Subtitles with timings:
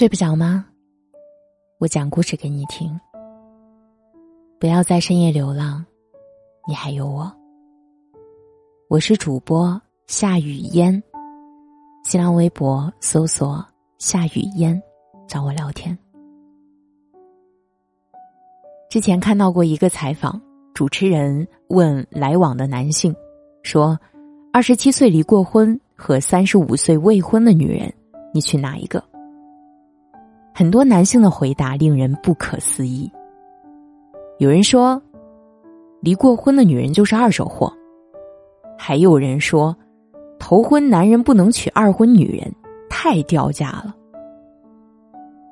[0.00, 0.64] 睡不着吗？
[1.76, 2.98] 我讲故事给你听。
[4.58, 5.84] 不要在深夜流浪，
[6.66, 7.30] 你还有我。
[8.88, 11.02] 我是主播夏雨嫣，
[12.02, 13.62] 新浪微博搜索
[13.98, 14.80] 夏雨嫣，
[15.28, 15.98] 找我聊天。
[18.88, 20.40] 之前看到过一个采访，
[20.72, 23.14] 主持人问来往的男性
[23.62, 24.00] 说
[24.50, 27.92] ：“二十七岁离过婚和三十五岁未婚的女人，
[28.32, 29.04] 你娶哪一个？”
[30.52, 33.10] 很多男性的回答令人不可思议。
[34.38, 35.00] 有人说，
[36.00, 37.72] 离过婚的女人就是二手货；
[38.78, 39.74] 还有人说，
[40.38, 42.50] 头婚男人不能娶二婚女人，
[42.88, 43.94] 太掉价了。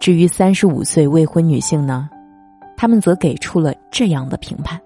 [0.00, 2.08] 至于三十五岁未婚女性呢，
[2.76, 4.80] 他们则给出了这样的评判：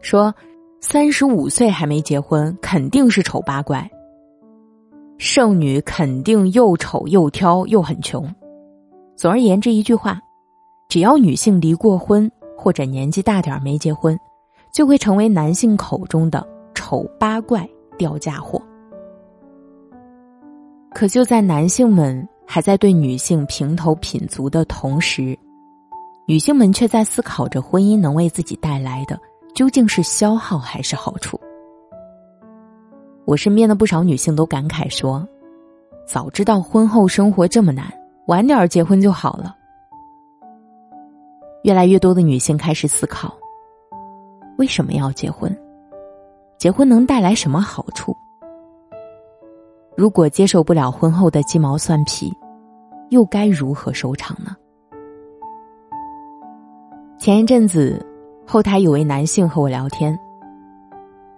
[0.00, 0.32] 说，
[0.80, 3.88] 三十五岁还没结婚，肯定是丑八怪；
[5.18, 8.24] 剩女肯定又丑又挑又很穷。
[9.18, 10.22] 总而言之，一句话，
[10.88, 14.16] 只要女性离过婚或者年纪大点没结婚，
[14.72, 18.62] 就会成为男性口中的丑八怪、掉价货。
[20.94, 25.36] 可就在男性们还在对女性评头品足的同时，
[26.24, 29.18] 女性们却在思考着婚姻能为自己带来的
[29.52, 31.40] 究竟是消耗还是好处。
[33.24, 35.26] 我身边的不少女性都感慨说
[36.06, 37.92] ：“早知道婚后生活这么难。”
[38.28, 39.56] 晚点结婚就好了。
[41.62, 43.34] 越来越多的女性开始思考：
[44.58, 45.50] 为什么要结婚？
[46.58, 48.14] 结婚能带来什么好处？
[49.96, 52.30] 如果接受不了婚后的鸡毛蒜皮，
[53.08, 54.54] 又该如何收场呢？
[57.18, 58.04] 前一阵子，
[58.46, 60.16] 后台有位男性和我聊天，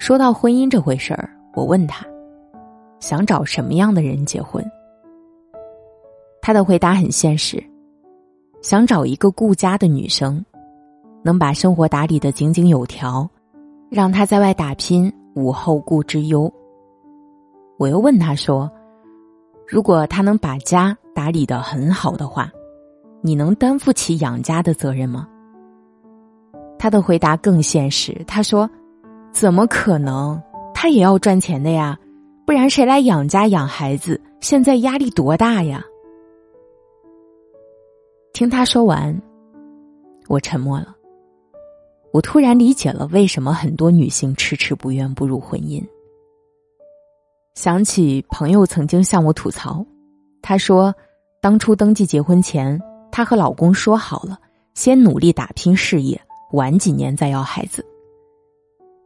[0.01, 2.05] 说到婚姻这回事儿，我问他，
[2.99, 4.61] 想找什么样的人结婚？
[6.43, 7.63] 他的回答很现实，
[8.63, 10.45] 想找一个顾家的女生，
[11.23, 13.29] 能把生活打理的井井有条，
[13.91, 16.53] 让他在外打拼无后顾之忧。
[17.79, 18.71] 我又问他说
[19.69, 22.51] ：“如果他能把家打理的很好的话，
[23.23, 25.29] 你能担负起养家的责任吗？”
[26.79, 28.69] 他的回答更现实，他说
[29.31, 30.41] ：“怎么可能？
[30.73, 31.99] 他也要赚钱的呀，
[32.47, 34.19] 不然谁来养家养孩子？
[34.41, 35.85] 现在压力多大呀！”
[38.33, 39.21] 听他说完，
[40.29, 40.95] 我沉默了。
[42.13, 45.85] 我突然理解了为什么很多女性迟迟不愿步入婚姻。
[47.55, 49.85] 想起朋友曾经向我吐槽，
[50.41, 50.95] 她说，
[51.41, 52.81] 当初登记结婚前，
[53.13, 54.39] 她和老公说好了，
[54.75, 56.19] 先努力打拼事业，
[56.53, 57.85] 晚几年再要孩子。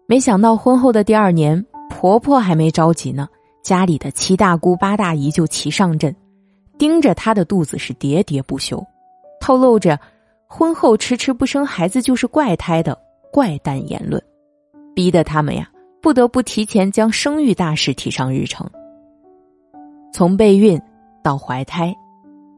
[0.06, 3.28] 没想到婚后的第二年，婆婆还没着急呢，
[3.62, 6.14] 家里的七大姑八大姨就齐上阵，
[6.78, 8.82] 盯着她的肚子是喋喋不休。
[9.44, 10.00] 透露着
[10.46, 12.98] 婚后迟迟不生孩子就是怪胎的
[13.30, 14.22] 怪诞言论，
[14.94, 15.68] 逼得他们呀
[16.00, 18.66] 不得不提前将生育大事提上日程。
[20.14, 20.80] 从备孕
[21.22, 21.94] 到怀胎，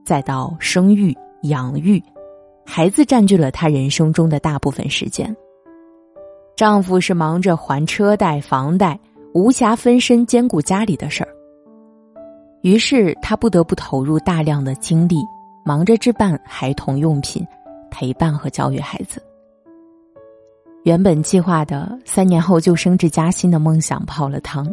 [0.04, 2.00] 再到生育养育，
[2.64, 5.36] 孩子占据了她人生中的大部分时间。
[6.54, 8.97] 丈夫是忙着还车贷房贷，
[9.34, 11.34] 无暇分身兼顾家里的事儿，
[12.62, 15.16] 于是她不得不投入大量的精力。
[15.66, 17.44] 忙着置办孩童用品，
[17.91, 19.21] 陪伴和教育孩子。
[20.84, 24.72] 原本计划的三年后就升职加薪的梦想泡了汤。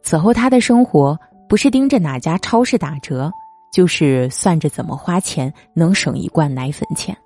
[0.00, 3.28] 此后，他的生活不是盯着哪家超市打折，
[3.72, 7.16] 就是算着怎么花钱能省一罐奶粉钱。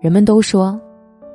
[0.00, 0.80] 人们都说，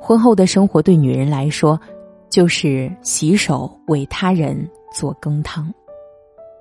[0.00, 1.80] 婚后的生活对女人来说，
[2.28, 5.72] 就是洗手为他人做羹汤，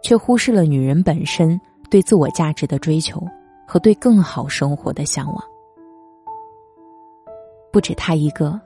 [0.04, 1.60] 却忽视了女人本身。
[1.90, 3.22] 对自我价值的追求
[3.66, 5.44] 和对更好生活的向往，
[7.72, 8.60] 不止他一个。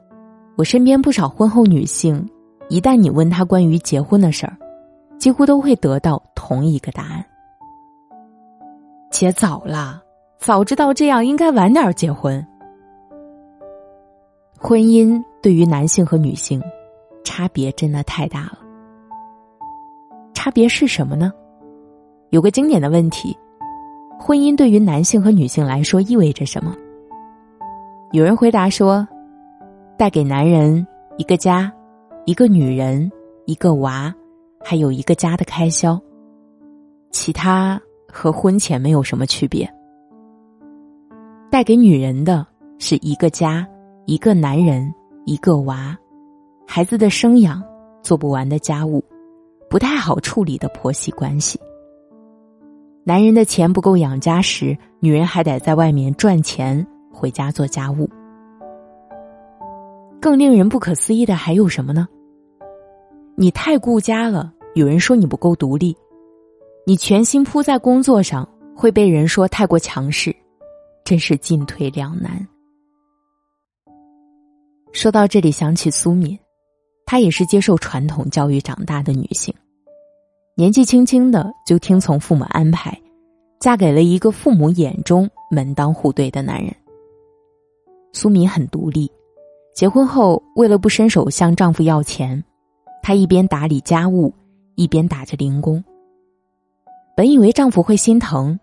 [0.58, 2.30] 我身边不少婚后女性，
[2.70, 4.56] 一旦你问她关于结婚的事儿，
[5.18, 7.26] 几乎都会得到同一个答案：
[9.10, 10.04] 结早了，
[10.38, 12.46] 早知道这样，应该晚点结婚。
[14.60, 16.62] 婚姻对于男性和女性，
[17.24, 18.60] 差别真的太大了。
[20.34, 21.32] 差别是什么呢？
[22.32, 23.38] 有个经典的问题：
[24.18, 26.74] 婚姻对于男性和女性来说意味着什么？
[28.14, 29.06] 有人回答说，
[29.98, 30.88] 带给男人
[31.18, 31.70] 一个家、
[32.26, 33.12] 一个女人、
[33.48, 34.16] 一个娃，
[34.64, 36.00] 还有一个家的开销。
[37.12, 37.78] 其他
[38.10, 39.70] 和婚前没有什么区别。
[41.50, 42.48] 带给女人的
[42.80, 43.68] 是一个家、
[44.06, 44.90] 一个男人、
[45.26, 45.98] 一个娃，
[46.66, 47.62] 孩子的生养、
[48.02, 49.04] 做不完的家务、
[49.70, 51.60] 不太好处理的婆媳关系。
[53.04, 58.08] 男人的钱不够养家时，女人还得在外面赚钱回家做家务。
[60.22, 62.08] 更令人不可思议的还有什么呢？
[63.36, 65.96] 你太顾家了，有人说你不够独立；
[66.86, 70.36] 你全心扑在工作上，会被人说太过强势，
[71.04, 72.48] 真是进退两难。
[74.92, 76.38] 说到这里，想起苏敏，
[77.04, 79.52] 她也是接受传统教育长大的女性。
[80.62, 82.96] 年纪轻轻的就听从父母安排，
[83.60, 86.72] 嫁给了一个父母眼中门当户对的男人。
[88.14, 89.12] 苏敏很独立，
[89.74, 92.44] 结婚后为了不伸手向丈夫要钱，
[93.02, 94.32] 她一边打理家务，
[94.76, 95.84] 一边打着零工。
[97.18, 98.60] 本以为丈夫会心疼，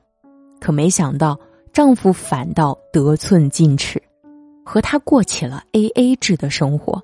[0.61, 1.37] 可没想到
[1.73, 4.00] 丈夫反倒得寸进尺，
[4.65, 7.03] 和她过起了 A A 制的生活。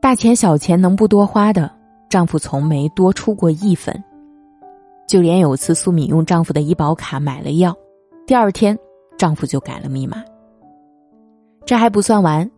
[0.00, 1.75] 大钱小钱能不多花的？
[2.08, 4.02] 丈夫从没多出过一分，
[5.06, 7.76] 就连有次苏敏用丈夫的医保卡买了药，
[8.26, 8.78] 第二天
[9.18, 10.22] 丈夫就改了密码。
[11.64, 12.48] 这还不算完，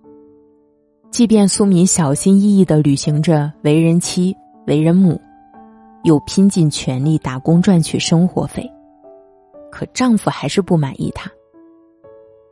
[1.10, 4.36] 即便苏敏小心翼翼的履行着为人妻、
[4.66, 5.18] 为人母，
[6.04, 8.70] 又拼尽全力打工赚取生活费，
[9.70, 11.30] 可丈夫还是不满意她。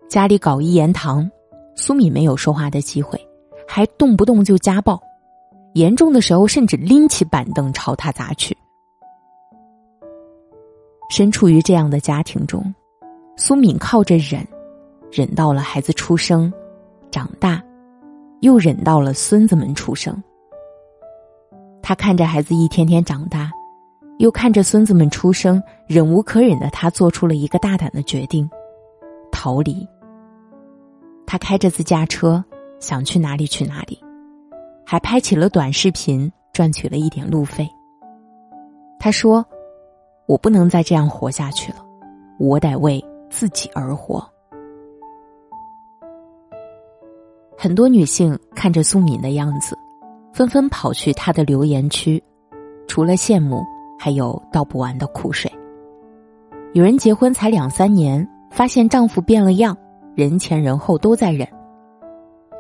[0.08, 1.31] 家里搞一言堂，
[1.75, 3.20] 苏敏没有说话的机会，
[3.69, 4.99] 还动不动就家暴。
[5.76, 8.56] 严重的时候，甚至拎起板凳朝他砸去。
[11.11, 12.75] 身处于这样的家庭中，
[13.37, 14.43] 苏敏靠着忍，
[15.12, 16.50] 忍到了孩子出生、
[17.11, 17.62] 长大，
[18.40, 20.17] 又忍到了孙子们出生。
[21.82, 23.52] 他看着孩子一天天长大，
[24.17, 28.49] 又看着孙子们出生，忍无可忍的他做出了一个大胆的决定：
[29.31, 29.87] 逃离。
[31.26, 32.43] 他开着自驾车，
[32.81, 34.02] 想去哪里去哪里。
[34.88, 37.69] 还拍起了短视频，赚取了一点路费。
[39.00, 39.44] 他说
[40.27, 41.79] ：“我不能再这样活下去了，
[42.38, 44.25] 我得为自己而活。”
[47.59, 49.77] 很多女性看着苏敏的样子，
[50.33, 52.23] 纷纷跑去她的留言区，
[52.87, 53.65] 除了羡慕，
[53.99, 55.50] 还有倒不完的苦水。
[56.75, 59.77] 有人结婚才两三年，发现丈夫变了样，
[60.15, 61.44] 人前人后都在忍；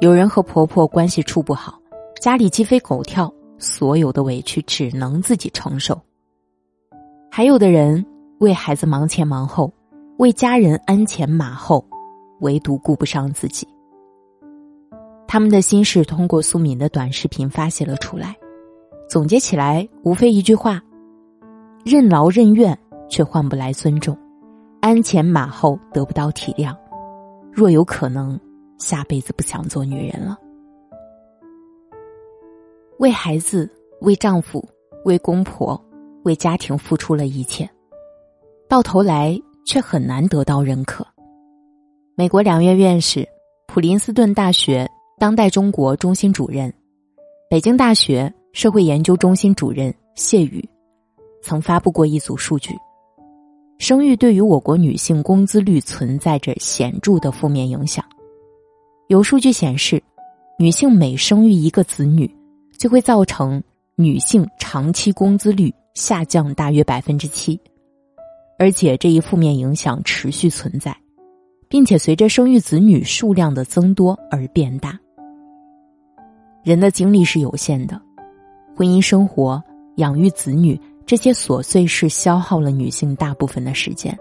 [0.00, 1.78] 有人和婆婆关系处不好。
[2.20, 6.00] 家里鸡飞狗跳，所有的委屈只能自己承受。
[7.30, 8.04] 还有的人
[8.38, 9.72] 为孩子忙前忙后，
[10.18, 11.84] 为家人鞍前马后，
[12.40, 13.68] 唯独顾不上自己。
[15.28, 18.34] 他们的心事通过苏敏的短视频发泄了出来，
[19.08, 20.82] 总结起来无非一句话：
[21.84, 22.76] 任劳任怨
[23.10, 24.16] 却换不来尊重，
[24.80, 26.74] 鞍前马后得不到体谅。
[27.52, 28.40] 若有可能，
[28.78, 30.38] 下辈子不想做女人了。
[32.98, 33.70] 为孩子、
[34.00, 34.66] 为丈夫、
[35.04, 35.78] 为公婆、
[36.24, 37.68] 为家庭付出了一切，
[38.68, 41.06] 到头来却很难得到认可。
[42.14, 43.28] 美国两院院士、
[43.66, 46.72] 普林斯顿大学当代中国中心主任、
[47.50, 50.66] 北京大学社会研究中心主任谢宇，
[51.42, 52.72] 曾发布过一组数据：
[53.78, 58.02] 生育对于我国女性工资率存在着显著的负面影响。
[59.08, 60.02] 有数据显示，
[60.58, 62.34] 女性每生育一个子女。
[62.76, 63.62] 就会造成
[63.94, 67.58] 女性长期工资率下降大约百分之七，
[68.58, 70.96] 而且这一负面影响持续存在，
[71.68, 74.98] 并且随着生育子女数量的增多而变大。
[76.62, 78.00] 人的精力是有限的，
[78.76, 79.62] 婚姻生活、
[79.96, 84.18] 养育子女这些琐碎事消耗了女性大部分的时间，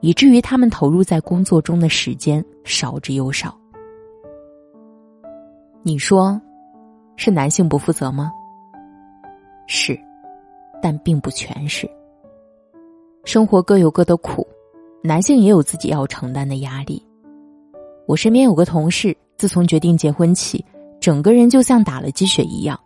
[0.00, 3.58] 以至于她们投入在工作中的时间少之又少。
[5.82, 6.40] 你说？
[7.24, 8.32] 是男性不负责吗？
[9.68, 9.96] 是，
[10.82, 11.88] 但并不全是。
[13.24, 14.44] 生活各有各的苦，
[15.04, 17.00] 男性也有自己要承担的压力。
[18.08, 20.64] 我身边有个同事，自从决定结婚起，
[20.98, 22.76] 整个人就像打了鸡血一样。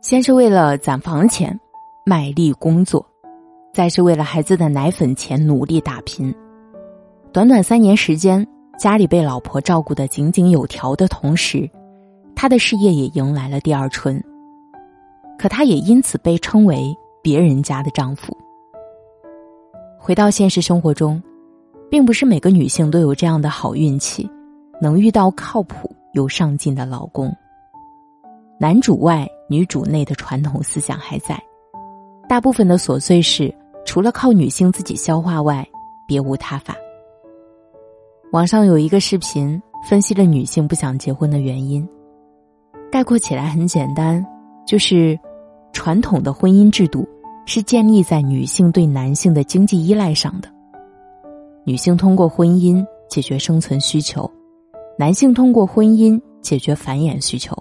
[0.00, 1.60] 先是为了攒房钱，
[2.06, 3.04] 卖力工作，
[3.74, 6.34] 再是为了孩子的奶粉钱努力打拼。
[7.34, 8.48] 短短三年时间，
[8.78, 11.68] 家里被老婆照顾的井井有条的同时。
[12.42, 14.20] 他的事业也迎来了第二春，
[15.38, 18.36] 可他也因此被称为别人家的丈夫。
[19.96, 21.22] 回到现实生活中，
[21.88, 24.28] 并不是每个女性都有这样的好运气，
[24.80, 27.32] 能遇到靠谱又上进的老公。
[28.58, 31.40] 男主外女主内的传统思想还在，
[32.28, 33.54] 大部分的琐碎事
[33.86, 35.64] 除了靠女性自己消化外，
[36.08, 36.74] 别无他法。
[38.32, 41.88] 网上有一个视频分析了女性不想结婚的原因。
[42.92, 44.22] 概括起来很简单，
[44.66, 45.18] 就是
[45.72, 47.08] 传统的婚姻制度
[47.46, 50.48] 是建立在女性对男性的经济依赖上的。
[51.64, 54.30] 女性通过婚姻解决生存需求，
[54.98, 57.56] 男性通过婚姻解决繁衍需求。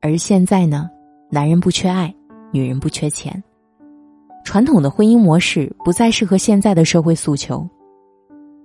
[0.00, 0.88] 而现在呢，
[1.28, 2.14] 男人不缺爱，
[2.52, 3.42] 女人不缺钱。
[4.44, 7.68] 传统的婚姻模式不再适合现在的社会诉求。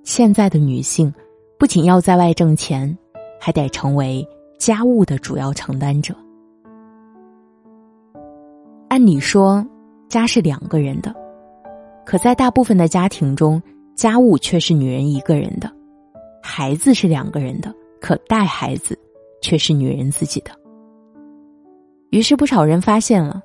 [0.04, 1.12] 现在的女性
[1.58, 2.96] 不仅要在外挣钱，
[3.40, 4.24] 还得成为
[4.64, 6.16] 家务的主要承担者。
[8.88, 9.66] 按理说，
[10.08, 11.14] 家是两个人的，
[12.06, 13.62] 可在大部分的家庭中，
[13.94, 15.68] 家务却是女人一个人的；
[16.42, 18.98] 孩子是两个人的，可带孩子
[19.42, 20.52] 却是女人自己的。
[22.12, 23.44] 于是，不少人发现了，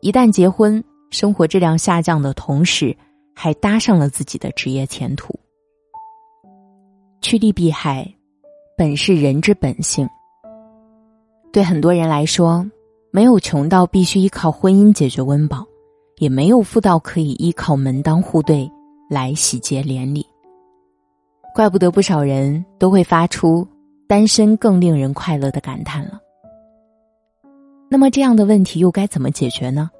[0.00, 0.82] 一旦结婚，
[1.12, 2.96] 生活质量下降的同时，
[3.36, 5.32] 还搭上了自己的职业前途。
[7.20, 8.12] 趋利避害，
[8.76, 10.08] 本是人之本性。
[11.56, 12.70] 对很多人来说。
[13.10, 15.64] 没有穷到必须依靠婚姻解决温饱，
[16.18, 18.70] 也没有富到可以依靠门当户对
[19.08, 20.26] 来喜结连理。
[21.54, 23.66] 怪不得不少人都会发出
[24.06, 26.20] “单身更令人快乐”的感叹了。
[27.88, 29.90] 那么这样的问题又该怎么解决呢？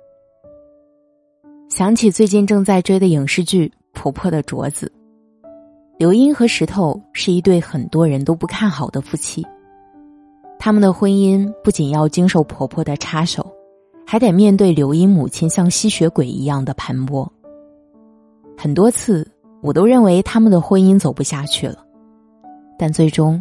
[1.70, 4.92] 想起最近正在追的影视剧《婆婆的镯子》，
[5.96, 9.42] 刘英和石头是一对很多人都不看好的夫妻。
[10.58, 13.46] 他们的婚姻不仅要经受婆婆的插手，
[14.06, 17.26] 还得面对刘英母亲像吸血鬼一样的盘剥。
[18.56, 19.26] 很多次，
[19.62, 21.76] 我都认为他们的婚姻走不下去了，
[22.78, 23.40] 但最终，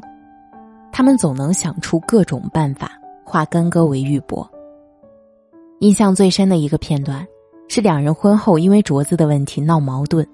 [0.92, 2.92] 他们总能想出各种办法，
[3.24, 4.48] 化干戈为玉帛。
[5.80, 7.26] 印象最深的一个片段，
[7.68, 10.26] 是两人婚后因为镯子的问题闹矛盾，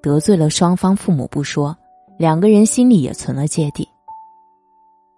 [0.00, 1.76] 得罪了双方父母不说，
[2.18, 3.88] 两个人心里也存了芥蒂。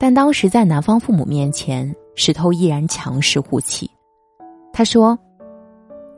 [0.02, 3.88] 但当时在男方父母面前，石头依然强势护妻。
[4.73, 5.16] 他说：“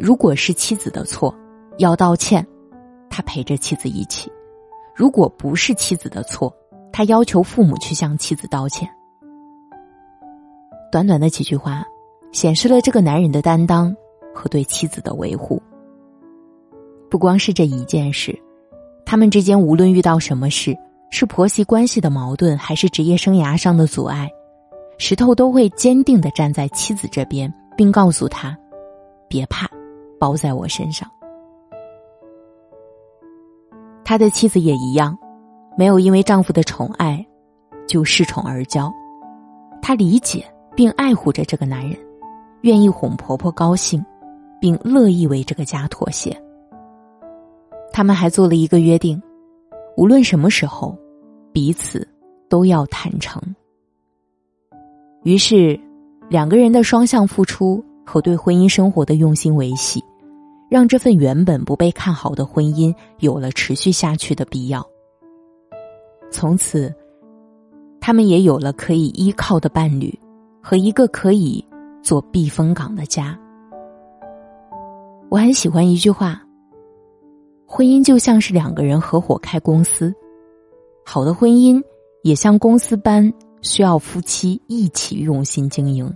[0.01, 1.35] 如果是妻子的错，
[1.77, 2.47] 要道歉，
[3.11, 4.27] 他陪着妻子一起；
[4.97, 6.51] 如果不是妻子的错，
[6.91, 8.89] 他要求父母去向妻子道歉。”
[10.91, 11.85] 短短的几句话，
[12.33, 13.95] 显示了这个男人的担当
[14.35, 15.63] 和对妻子的维护。
[17.11, 18.35] 不光是这一件事，
[19.05, 20.75] 他们之间无论遇到什么事。
[21.11, 24.29] 是婆媳关系的矛盾，还是职业生涯上的阻碍，
[24.99, 28.57] 石头都会坚定的站在妻子这边，并告诉他
[29.29, 29.69] ：“别怕，
[30.19, 31.09] 包在我身上。”
[34.05, 35.17] 他的妻子也一样，
[35.79, 37.25] 没有因为丈夫的宠爱
[37.87, 38.93] 就恃宠而骄，
[39.81, 40.45] 她理解
[40.75, 41.97] 并爱护着这个男人，
[42.63, 44.05] 愿意哄婆婆高兴，
[44.61, 46.37] 并乐意为这个家妥协。
[47.93, 49.23] 他们还做了一个约定，
[49.97, 50.97] 无论什么时候。
[51.55, 52.05] 彼此
[52.49, 53.41] 都要坦诚。
[55.23, 55.79] 于是，
[56.29, 60.03] 两个人的双向付出和对婚姻生活的用心维系，
[60.69, 64.85] 让这份原本不被看好的婚姻有了持续下去的必要。
[66.29, 66.93] 从此，
[68.01, 70.13] 他们也有了可以依靠的伴侣
[70.61, 71.65] 和一个可以
[72.03, 73.39] 做避风港的家。
[75.31, 76.44] 我很喜欢一句话：
[77.77, 80.15] 婚姻就像是两个人合伙开公司。
[81.05, 81.83] 好的婚姻
[82.23, 86.09] 也像公司般需要夫妻一起用心经营。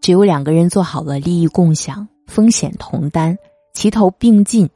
[0.00, 3.36] 只有两个人做好了利益共享、风险同担、
[3.74, 4.70] 齐头并进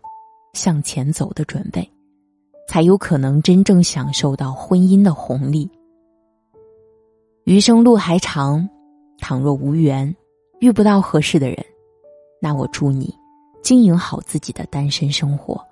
[0.53, 1.89] 向前走的准备，
[2.67, 5.71] 才有可能真正享受到婚姻的红利。
[7.45, 8.69] 余生路还长，
[9.21, 10.13] 倘若无缘
[10.59, 11.65] 遇不到合适的人，
[12.43, 13.15] 那我祝你
[13.63, 15.65] 经营好自己的单身生活，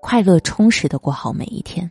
[0.00, 1.90] 快乐充实的过好每一天。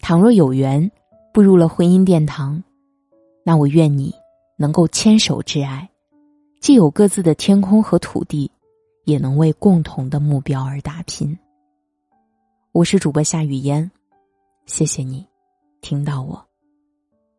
[0.00, 0.90] 倘若有缘，
[1.32, 2.62] 步入了婚姻殿堂，
[3.44, 4.14] 那我愿你
[4.56, 5.88] 能够牵手挚爱，
[6.60, 8.50] 既有各自的天空和土地，
[9.04, 11.36] 也能为共同的目标而打拼。
[12.72, 13.90] 我是主播夏雨嫣，
[14.66, 15.26] 谢谢你
[15.80, 16.44] 听到我。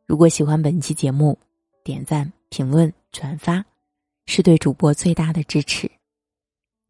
[0.05, 1.38] 如果喜欢本期节目，
[1.83, 3.63] 点赞、评论、转发，
[4.25, 5.89] 是对主播最大的支持。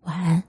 [0.10, 0.49] 晚安。